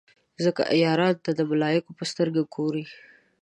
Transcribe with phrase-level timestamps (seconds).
[0.43, 2.85] ځکه عیارانو ته د ملایکو په سترګه ګوري.